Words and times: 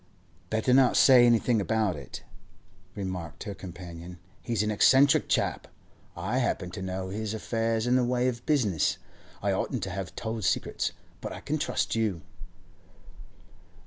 'Better 0.49 0.73
not 0.73 0.97
say 0.97 1.27
anything 1.27 1.61
about 1.61 1.95
it,' 1.95 2.23
remarked 2.95 3.43
her 3.43 3.53
companion. 3.53 4.17
'He's 4.41 4.63
an 4.63 4.71
eccentric 4.71 5.29
chap. 5.29 5.67
I 6.17 6.39
happen 6.39 6.71
to 6.71 6.81
know 6.81 7.09
his 7.09 7.35
affairs 7.35 7.85
in 7.85 7.97
the 7.97 8.03
way 8.03 8.27
of 8.27 8.43
business. 8.47 8.97
I 9.43 9.51
oughtn't 9.51 9.83
to 9.83 9.91
have 9.91 10.15
told 10.15 10.43
secrets, 10.43 10.93
but 11.21 11.31
I 11.31 11.39
can 11.39 11.59
trust 11.59 11.93
you. 11.93 12.23